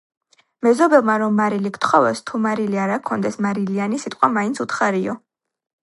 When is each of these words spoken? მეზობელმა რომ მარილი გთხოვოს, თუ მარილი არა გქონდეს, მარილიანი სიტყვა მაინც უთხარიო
მეზობელმა 0.67 1.17
რომ 1.23 1.35
მარილი 1.41 1.71
გთხოვოს, 1.75 2.23
თუ 2.31 2.41
მარილი 2.47 2.81
არა 2.87 2.99
გქონდეს, 3.05 3.39
მარილიანი 3.49 4.05
სიტყვა 4.07 4.35
მაინც 4.41 4.65
უთხარიო 4.67 5.21